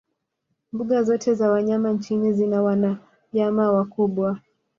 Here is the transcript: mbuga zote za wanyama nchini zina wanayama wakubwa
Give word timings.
mbuga 0.73 1.03
zote 1.03 1.33
za 1.33 1.49
wanyama 1.51 1.91
nchini 1.91 2.33
zina 2.33 2.61
wanayama 2.61 3.71
wakubwa 3.71 4.39